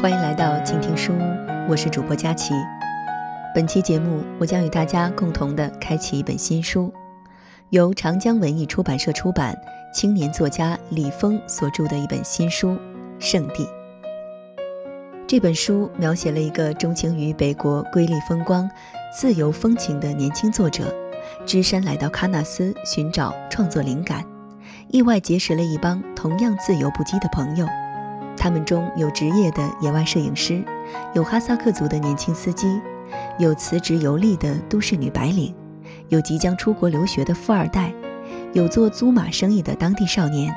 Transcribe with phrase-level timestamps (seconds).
[0.00, 1.20] 欢迎来到静听书屋，
[1.68, 2.54] 我是主播佳琪。
[3.52, 6.92] 本期节目，我将与大家共同的开启一本新书，
[7.70, 9.56] 由长江文艺出版社出版，
[9.92, 12.70] 青年作家李峰所著的一本新书
[13.18, 13.64] 《圣地》。
[15.26, 18.70] 这本书描写了一个钟情于北国瑰丽风光、
[19.12, 20.94] 自由风情的年轻作者，
[21.44, 24.24] 只身来到喀纳斯寻找创作灵感，
[24.92, 27.66] 意外结识了一帮同样自由不羁的朋友。
[28.38, 30.64] 他们中有职业的野外摄影师，
[31.14, 32.80] 有哈萨克族的年轻司机，
[33.38, 35.54] 有辞职游历的都市女白领，
[36.08, 37.92] 有即将出国留学的富二代，
[38.52, 40.54] 有做租马生意的当地少年。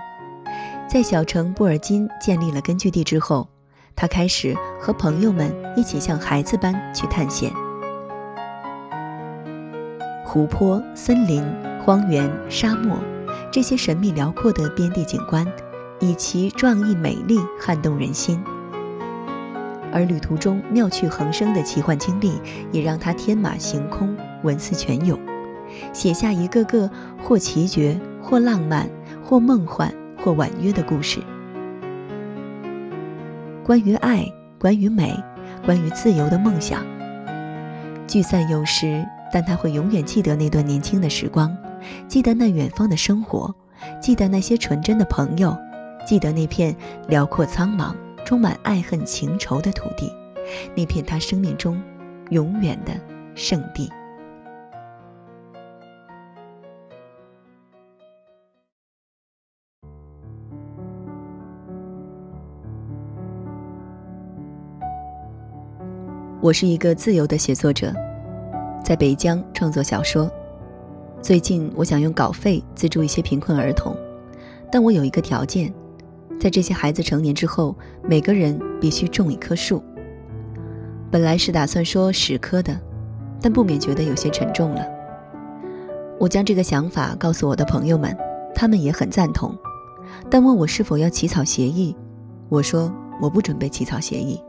[0.87, 3.47] 在小城布尔津建立了根据地之后，
[3.95, 7.51] 他开始和朋友们一起像孩子般去探险。
[10.23, 11.43] 湖泊、森林、
[11.83, 12.97] 荒原、沙漠，
[13.51, 15.45] 这些神秘辽阔的边地景观。
[16.03, 18.43] 以其壮丽美丽撼动人心，
[19.93, 25.17] 而旅途中妙趣横生的奇幻经历也让他天马行空、文思泉涌，
[25.93, 26.89] 写下一个个
[27.21, 28.89] 或奇绝、或浪漫、
[29.23, 31.19] 或梦幻、或婉约的故事。
[33.63, 34.25] 关于爱，
[34.57, 35.15] 关于美，
[35.63, 36.83] 关于自由的梦想。
[38.07, 41.55] 聚散有时，但他会永远记得那段年轻的时光，
[42.07, 43.53] 记得那远方的生活，
[44.01, 45.55] 记得那些纯真的朋友。
[46.05, 46.75] 记得那片
[47.07, 50.11] 辽阔苍茫、充满爱恨情仇的土地，
[50.75, 51.81] 那片他生命中
[52.29, 52.93] 永远的
[53.35, 53.89] 圣地。
[66.41, 67.93] 我是一个自由的写作者，
[68.83, 70.29] 在北疆创作小说。
[71.21, 73.95] 最近，我想用稿费资助一些贫困儿童，
[74.71, 75.71] 但我有一个条件。
[76.41, 79.83] 在这些孩子成年之后，每个人必须种一棵树。
[81.11, 82.75] 本来是打算说十棵的，
[83.39, 84.83] 但不免觉得有些沉重了。
[86.19, 88.17] 我将这个想法告诉我的朋友们，
[88.55, 89.55] 他们也很赞同，
[90.31, 91.95] 但问我是否要起草协议。
[92.49, 94.41] 我说我不准备起草协议，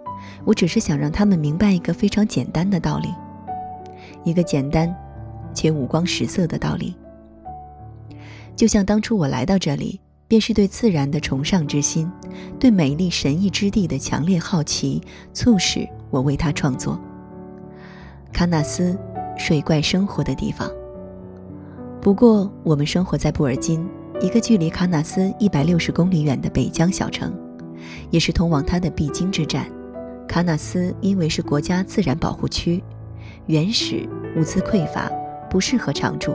[0.47, 3.09] 我只是想让他们明白一个非常简单的道理，
[4.25, 4.91] 一个简单
[5.53, 6.97] 且五光十色的道理。
[8.57, 10.01] 就像当初我来到这里。
[10.33, 12.11] 便是对自然的崇尚之心，
[12.59, 14.99] 对美丽神异之地的强烈好奇，
[15.35, 16.99] 促使我为他创作。
[18.33, 18.99] 喀纳斯，
[19.37, 20.71] 水怪生活的地方。
[22.01, 23.87] 不过，我们生活在布尔津，
[24.23, 27.31] 一个距离喀纳斯一百六十公里远的北疆小城，
[28.09, 29.67] 也是通往它的必经之战。
[30.27, 32.83] 喀纳斯因为是国家自然保护区，
[33.49, 35.13] 原始，物资匮乏，
[35.51, 36.35] 不适合常住。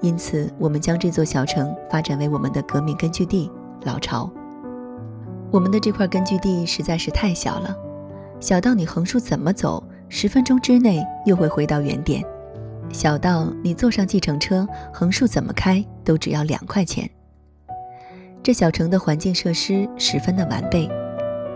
[0.00, 3.50] 因此，我们将这座小城发展为我们的革命根据地——
[3.84, 4.30] 老巢。
[5.50, 7.76] 我们的这块根据地实在是太小了，
[8.38, 12.22] 小到你横竖怎么走，十分钟之内又会回到原点；
[12.90, 17.08] 小到你坐上计程车，横竖怎么开都只要两块钱。
[18.42, 20.88] 这小城的环境设施十分的完备，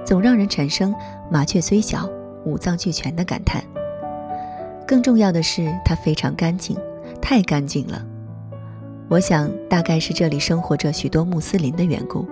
[0.05, 0.95] 总让人产生
[1.31, 2.09] “麻雀虽小，
[2.45, 3.63] 五脏俱全”的感叹。
[4.87, 6.77] 更重要的是，它非常干净，
[7.23, 8.05] 太干净了。
[9.09, 12.27] 我想，大概是这里生活着许多穆斯林的缘故。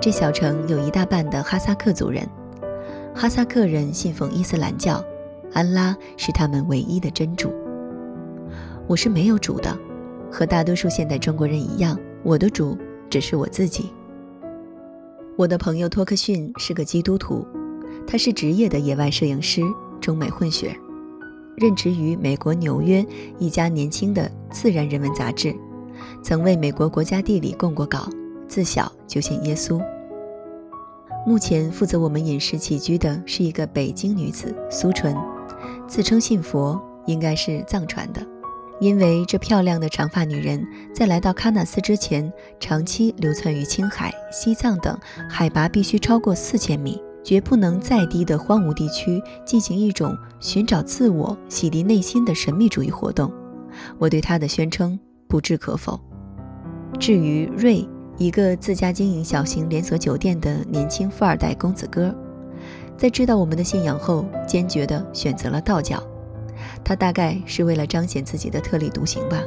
[0.00, 2.28] 这小城有一大半的哈萨克族人，
[3.14, 5.02] 哈萨克人信奉伊斯兰教，
[5.52, 7.52] 安拉是他们唯一的真主。
[8.88, 9.78] 我是没有主的，
[10.30, 12.76] 和大多数现代中国人一样，我的主
[13.08, 13.92] 只是我自己。
[15.38, 17.46] 我的朋友托克逊是个基督徒，
[18.06, 19.62] 他是职业的野外摄影师，
[20.00, 20.76] 中美混血。
[21.56, 23.04] 任职于美国纽约
[23.38, 25.54] 一家年轻的自然人文杂志，
[26.22, 28.08] 曾为美国国家地理供过稿。
[28.48, 29.82] 自小就信耶稣。
[31.26, 35.16] 目前负责我们饮食起居的是一个北京女子苏纯，
[35.88, 38.20] 自称信佛，应该是藏传的。
[38.78, 40.62] 因为这漂亮的长发女人
[40.94, 42.30] 在来到喀纳斯之前，
[42.60, 44.98] 长期流窜于青海、西藏等
[45.30, 47.00] 海拔必须超过四千米。
[47.22, 53.32] 绝不能再低的荒芜地区进行一种寻找自我、洗涤内心的神秘主义活动，
[53.98, 54.98] 我对他的宣称
[55.28, 55.98] 不置可否。
[56.98, 57.88] 至于瑞，
[58.18, 62.14] 一个自家经营小型连锁酒店的年轻富二代公子哥，
[62.96, 66.02] 在知道我们的信仰后，坚决地选择了道教。
[66.84, 69.42] 他大概是为了彰显自己的特立独行吧，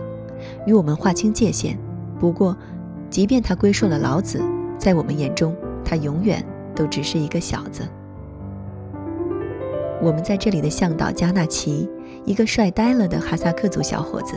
[0.66, 1.78] 与我们划清界限。
[2.20, 2.58] 不过，
[3.10, 4.42] 即便他归顺了老子，
[4.78, 6.46] 在我们眼中，他永远。
[6.76, 7.88] 都只是一个小子。
[10.02, 11.90] 我们在这里的向导加纳奇，
[12.26, 14.36] 一个帅呆了的哈萨克族小伙子，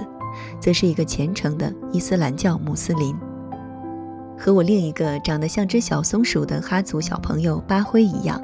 [0.61, 3.14] 则是一个虔诚的伊斯兰教穆斯林。
[4.38, 8.40] 和我另一个长得像只小松鼠的哈族小朋友巴辉一样，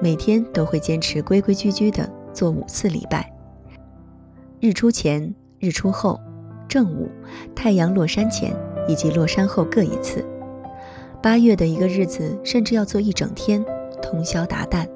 [0.00, 3.30] 每天都会坚持规规矩矩的做五次礼拜。
[4.58, 6.18] 日出前、日出后、
[6.66, 7.10] 正午、
[7.54, 8.56] 太阳落山前
[8.88, 10.26] 以及落山后各一次。
[11.20, 13.64] 八月的一个日子，甚至要做一整天，
[14.00, 14.86] 通宵达旦。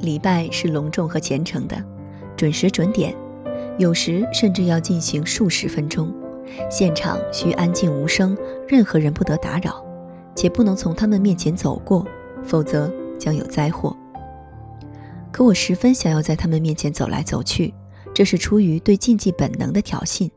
[0.00, 1.80] 礼拜是隆重和虔诚的，
[2.36, 3.14] 准时准点，
[3.78, 6.12] 有时甚至要进行数十分钟。
[6.68, 8.36] 现场需安静无声，
[8.66, 9.84] 任何人不得打扰，
[10.34, 12.04] 且不能从他们面前走过，
[12.42, 13.96] 否则将有灾祸。
[15.30, 17.72] 可我十分想要在他们面前走来走去，
[18.12, 20.28] 这是出于对禁忌本能的挑衅。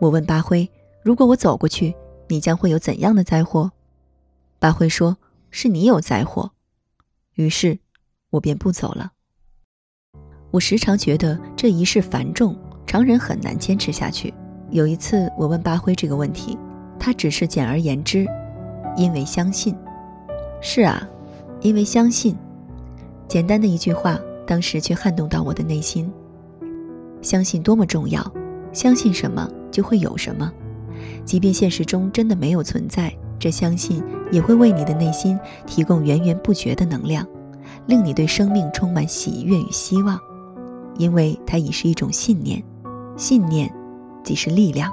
[0.00, 0.68] 我问巴辉
[1.04, 1.94] ：“如果我走过去，
[2.26, 3.70] 你将会有怎样的灾祸？”
[4.62, 5.16] 巴辉说
[5.50, 6.52] ：“是你有灾祸。”
[7.34, 7.80] 于是，
[8.30, 9.10] 我便不走了。
[10.52, 12.56] 我时常觉得这仪式繁重，
[12.86, 14.32] 常人很难坚持下去。
[14.70, 16.56] 有一次，我问巴辉这个问题，
[16.96, 18.24] 他只是简而言之
[18.96, 19.74] ：“因为相信。”
[20.62, 21.02] 是啊，
[21.60, 22.36] 因为相信。
[23.26, 24.16] 简单的一句话，
[24.46, 26.08] 当时却撼动到我的内心。
[27.20, 28.32] 相信多么重要，
[28.72, 30.52] 相信什么就会有什么，
[31.24, 33.12] 即便现实中真的没有存在。
[33.42, 34.00] 这相信
[34.30, 35.36] 也会为你的内心
[35.66, 37.26] 提供源源不绝的能量，
[37.86, 40.16] 令你对生命充满喜悦与希望，
[40.96, 42.62] 因为它已是一种信念。
[43.16, 43.68] 信念
[44.22, 44.92] 即是力量，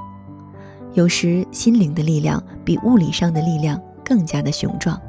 [0.95, 4.99] 有时心灵的力量比物理上的力量更加的雄壮，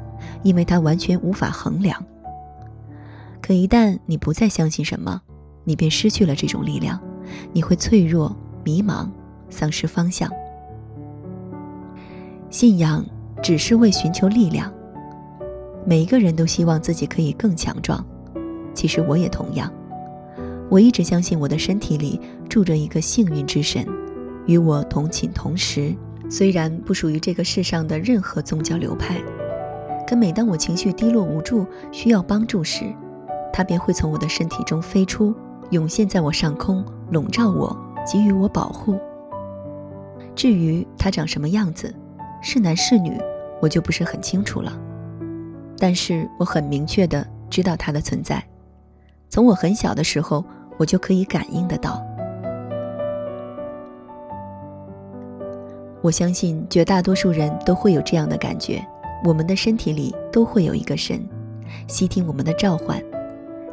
[0.43, 1.99] 因为它完全无法衡量。
[3.41, 5.19] 可一旦你不再相信什么，
[5.63, 7.01] 你便失去了这种力量，
[7.53, 9.09] 你会脆弱、迷茫、
[9.49, 10.29] 丧失方向。
[12.51, 13.03] 信仰。
[13.41, 14.71] 只是为寻求力量。
[15.85, 18.05] 每一个人都希望自己可以更强壮，
[18.73, 19.71] 其实我也同样。
[20.69, 23.85] 我一直相信我的身体里住着一个幸运之神，
[24.45, 25.95] 与我同寝同食。
[26.29, 29.21] 虽然不属于这个世上的任何宗教流派，
[30.07, 32.85] 可每当我情绪低落无助、需要帮助时，
[33.51, 35.35] 他便会从我的身体中飞出，
[35.71, 37.75] 涌现在我上空，笼罩我，
[38.09, 38.97] 给予我保护。
[40.33, 41.93] 至于他长什么样子，
[42.41, 43.19] 是男是女？
[43.61, 44.73] 我就不是很清楚了，
[45.77, 48.43] 但是我很明确的知道它的存在。
[49.29, 50.43] 从我很小的时候，
[50.79, 52.03] 我就可以感应得到。
[56.01, 58.83] 我相信绝大多数人都会有这样的感觉：
[59.23, 61.23] 我们的身体里都会有一个神，
[61.87, 62.99] 悉听我们的召唤，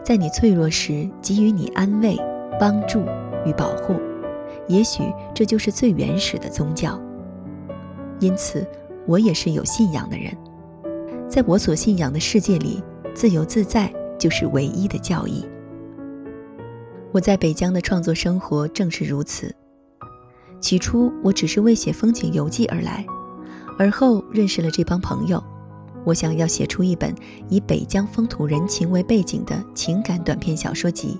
[0.04, 2.14] 在你脆弱时给予你安慰、
[2.60, 3.02] 帮助
[3.46, 3.94] 与保护。
[4.66, 5.02] 也许
[5.34, 7.00] 这就是最原始的宗教。
[8.20, 8.66] 因此。
[9.08, 10.36] 我也是有信仰的人，
[11.30, 12.82] 在我所信仰的世界里，
[13.14, 15.42] 自由自在就是唯一的教义。
[17.10, 19.52] 我在北疆的创作生活正是如此。
[20.60, 23.06] 起初我只是为写风景游记而来，
[23.78, 25.42] 而后认识了这帮朋友。
[26.04, 27.14] 我想要写出一本
[27.48, 31.18] 以北疆风土人情为背景的情感短篇小说集，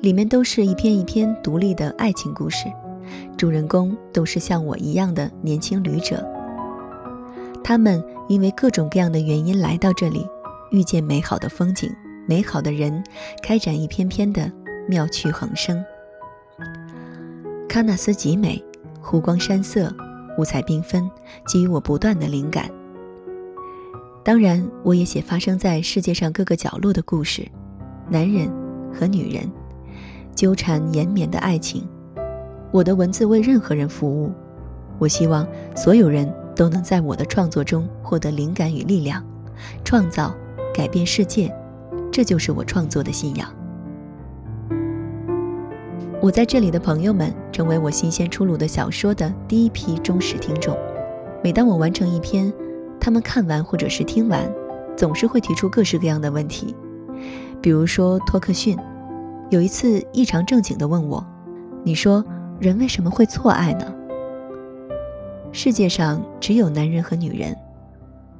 [0.00, 2.64] 里面都是一篇一篇独立的爱情故事，
[3.36, 6.26] 主人公都是像我一样的年轻旅者。
[7.64, 10.28] 他们因为各种各样的原因来到这里，
[10.70, 11.90] 遇见美好的风景、
[12.28, 13.02] 美好的人，
[13.42, 14.52] 开展一篇篇的
[14.86, 15.82] 妙趣横生。
[17.66, 18.62] 喀纳斯极美，
[19.00, 19.90] 湖光山色，
[20.36, 21.10] 五彩缤纷，
[21.50, 22.70] 给予我不断的灵感。
[24.22, 27.48] 当然，我也写发生在世界上各个角落的故事，
[28.10, 28.46] 男人
[28.92, 29.50] 和女人
[30.34, 31.88] 纠缠延绵的爱情。
[32.70, 34.30] 我的文字为任何人服务，
[34.98, 36.30] 我希望所有人。
[36.54, 39.24] 都能在我的创作中获得灵感与力量，
[39.84, 40.34] 创造、
[40.72, 41.54] 改变世界，
[42.12, 43.48] 这就是我创作的信仰。
[46.20, 50.76] 我在这里的朋友们成为我新鲜出炉的小说的第一批忠实听众。
[51.42, 52.50] 每当我完成一篇，
[52.98, 54.50] 他们看完或者是听完，
[54.96, 56.74] 总是会提出各式各样的问题。
[57.60, 58.78] 比如说托克逊，
[59.50, 61.22] 有一次异常正经地问我
[61.84, 62.24] ：“你说
[62.58, 63.94] 人为什么会错爱呢？”
[65.56, 67.56] 世界上只有男人和女人，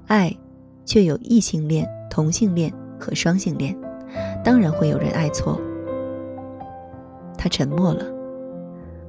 [0.08, 0.36] 爱，
[0.84, 3.72] 却有异性恋、同性恋和双性恋，
[4.42, 5.60] 当然会有人爱错。
[7.38, 8.04] 他沉默了，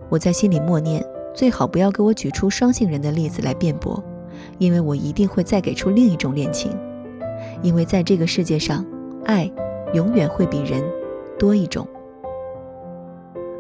[0.08, 4.02] 我在心里默念：最好不要给我举出双性人的例子来辩驳，
[4.60, 6.72] 因为我一定会再给出另一种恋情，
[7.64, 8.86] 因为在这个世界上，
[9.26, 9.52] 爱
[9.96, 10.80] 永远会比人
[11.40, 11.88] 多一种。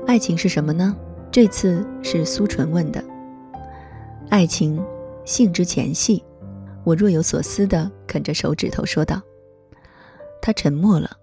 [0.05, 0.95] 爱情是什么呢？
[1.31, 3.03] 这次是苏纯问的。
[4.29, 4.83] 爱情，
[5.23, 6.23] 性之前戏。
[6.83, 9.21] 我若有所思地啃着手指头说道。
[10.41, 11.17] 他沉默了。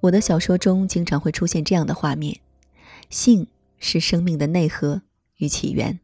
[0.00, 2.40] 我的小说中经常会出现这样的画面：
[3.10, 3.46] 性
[3.78, 5.02] 是生命的内核
[5.36, 6.00] 与起源。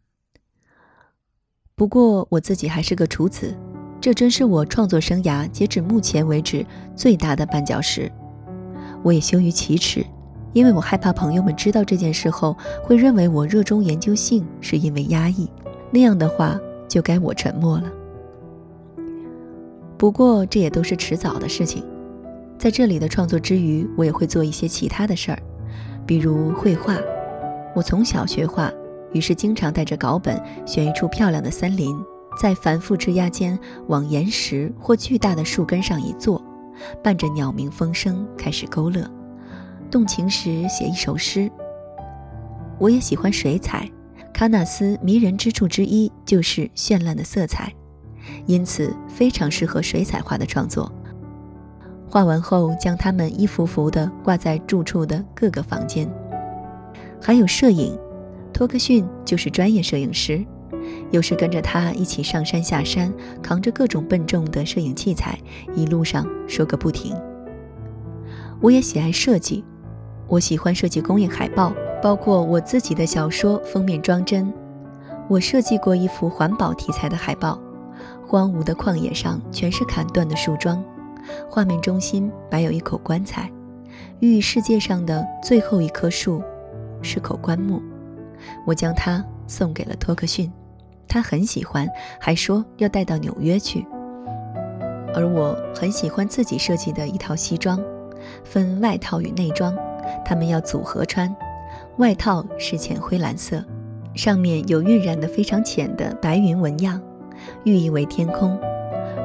[1.75, 3.56] 不过我自己还是个处子，
[4.00, 8.10] 这真是我创作生涯截止目前为止最大的绊脚石。
[9.02, 10.04] 我也羞于启齿，
[10.52, 15.50] 因为我害怕朋友们知道这件事后会认为我热衷研究性是因为压抑，
[15.90, 17.92] 那样的话就该我沉默了。
[19.97, 21.85] 不过这也都是迟早的事情。
[22.59, 25.38] 在这里的创作之余，我也会做一些其他的事儿，
[26.07, 26.97] 比如绘画。
[27.75, 28.73] 我从小学画，
[29.12, 31.97] 于是经常带着稿本，选一处漂亮的森林，
[32.40, 36.42] 在繁复枝桠间往岩石或巨大的树根上一坐，
[37.02, 39.09] 伴着鸟鸣风声开始勾勒，
[39.90, 41.49] 动情时写一首诗。
[42.78, 43.88] 我也喜欢水彩，
[44.38, 47.75] 喀纳斯迷人之处之一就是绚烂的色彩，
[48.47, 50.92] 因此非常适合水彩画的创作。
[52.09, 56.09] 画完后，将它们一幅幅地挂在住处的各个房间。
[57.21, 57.99] 还有摄影，
[58.52, 60.47] 托克逊就是专业摄影师，
[61.11, 65.37] 有时跟着他一起上山下山，扛着各种笨重的摄影器材，
[65.75, 67.12] 一路上说个不停。
[68.61, 69.64] 我也喜爱设计，
[70.28, 74.52] 我喜欢设计公益海报，包括我自己的小说封面装帧。
[75.28, 77.61] 我设计过一幅环保题材的海报，
[78.26, 80.83] 荒芜的旷野上全是砍断的树桩。
[81.50, 83.50] 画面中心摆有一口棺材，
[84.21, 86.43] 寓意世界上的最后一棵树
[87.02, 87.83] 是口棺木。
[88.64, 90.50] 我将它送给了托克逊，
[91.07, 91.87] 他很喜欢，
[92.19, 93.85] 还说要带到纽约去。
[95.14, 97.83] 而我很喜欢自己设计的一套西装，
[98.45, 99.76] 分外套与内装，
[100.25, 101.35] 他们要组合穿。
[101.99, 103.64] 外套是浅灰蓝色，
[104.14, 107.00] 上面有晕染的非常浅的白云纹样，
[107.64, 108.57] 寓意为天空；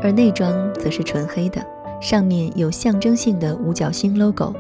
[0.02, 1.64] 而内装则是纯黑的。
[2.02, 4.56] 上面有象征性的五角星 logo，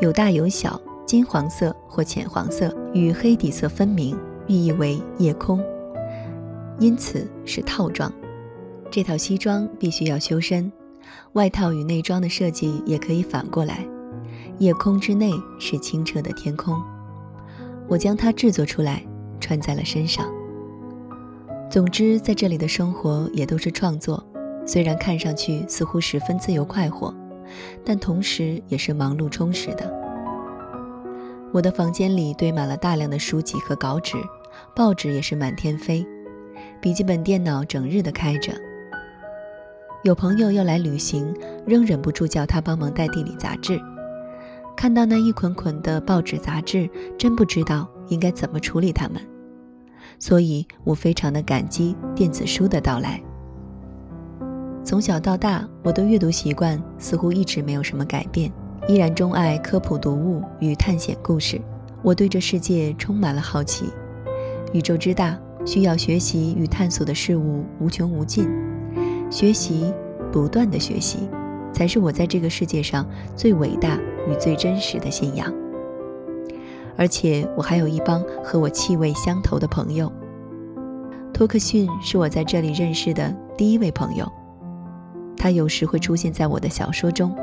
[0.00, 5.62] 有大有小，金黄色或浅黄色，与黑底色分明，寓意为夜空，
[6.78, 8.10] 因此是套装。
[8.90, 10.72] 这套西装必须要修身，
[11.34, 13.86] 外套与内装的设计也可以反过来，
[14.56, 16.82] 夜空之内是清澈的天空。
[17.92, 19.04] 我将它制作出来，
[19.38, 20.26] 穿在了身上。
[21.70, 24.26] 总之，在这里的生活也都是创作。
[24.64, 27.14] 虽然看上去似乎十分自由快活，
[27.84, 29.92] 但同时也是忙碌充实的。
[31.52, 34.16] 我的房间里堆满了大量的书籍和稿纸，
[34.74, 36.02] 报纸也是满天飞，
[36.80, 38.54] 笔记本电脑整日的开着。
[40.02, 43.78] 有朋友要来旅行，仍忍不住叫他帮忙带地理杂志。
[44.76, 49.20] 看到那一捆捆的报纸杂志，真不知道应该怎么处理它们，
[50.18, 53.22] 所以我非常的感激电子书的到来。
[54.84, 58.52] 从小到大，我的阅读习惯似乎一直没有什么改变，
[58.88, 61.60] 依然钟爱科普读物与探险故事。
[62.02, 63.86] 我对这世界充满了好奇，
[64.72, 68.48] 宇宙之大，需要学习与探索的事物无穷无尽。
[69.30, 69.94] 学习，
[70.32, 71.28] 不断的学习，
[71.72, 73.96] 才是我在这个世界上最伟大
[74.28, 75.52] 与最真实的信仰。
[76.96, 80.12] 而且，我还有一帮和我气味相投的朋友。
[81.32, 84.30] 托克逊是我在这里认识的第一位朋友。
[85.36, 87.34] 他有时会出现在我的小说中，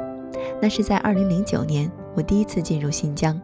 [0.61, 3.41] 那是在2009年，我第一次进入新疆，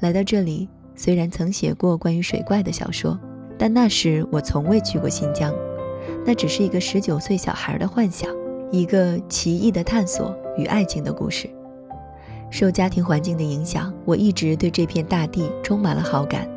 [0.00, 0.68] 来到这里。
[0.94, 3.18] 虽然曾写过关于水怪的小说，
[3.58, 5.52] 但那时我从未去过新疆，
[6.24, 8.30] 那只是一个19岁小孩的幻想，
[8.70, 11.50] 一个奇异的探索与爱情的故事。
[12.54, 16.48] 受家庭环境的影响，我一直对这片大地充满了好感。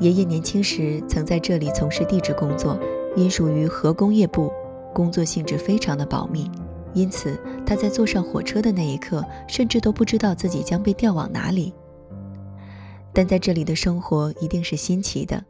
[0.00, 2.80] 爷爷年轻时曾在这里从事地质工作，
[3.14, 4.50] 因属于核工业部。
[4.94, 6.50] 工作性质非常的保密，
[6.94, 11.74] 因此他在坐上火车的那一刻，甚至都不知道自己将被调往哪里。
[13.12, 15.44] 但在这里的生活一定是新奇的，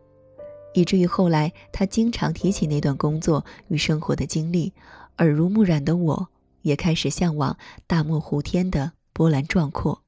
[0.73, 4.73] 以至于后来他经常提起那段工作与生活的经历，
[5.19, 6.29] 耳濡目染的我
[6.63, 7.57] 也开始向往
[7.87, 9.99] 大漠湖天的波澜壮阔。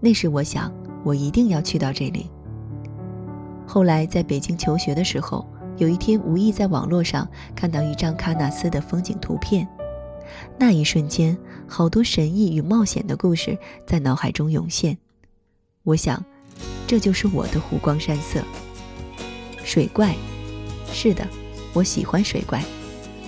[0.00, 0.70] 那时我想，
[1.02, 2.30] 我一定要去到这里。
[3.66, 5.48] 后来在北京求学的时候。
[5.78, 9.66] 有一天，无意在网络上看到一张喀纳斯的风景图片，
[10.58, 14.96] 那一瞬间，好多神异与冒险的故事在脑海中涌现。
[15.82, 16.22] 我想，
[16.86, 18.42] 这就是我的湖光山色。
[19.64, 20.14] 水怪，
[20.92, 21.26] 是的，
[21.72, 22.62] 我喜欢水怪，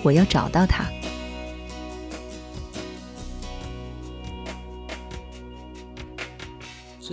[0.03, 0.85] 我要找到它。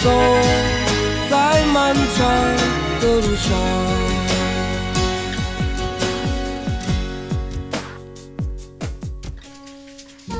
[0.00, 0.10] 走
[1.28, 2.28] 在漫长
[3.00, 3.58] 的路上。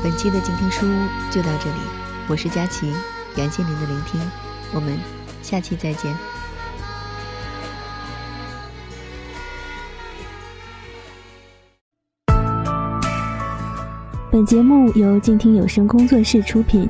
[0.01, 1.75] 本期的静听书屋就到这里，
[2.29, 2.93] 我是佳琪，
[3.35, 4.21] 感谢您的聆听，
[4.73, 4.97] 我们
[5.41, 6.15] 下期再见。
[14.31, 16.89] 本节目由静听有声工作室出品，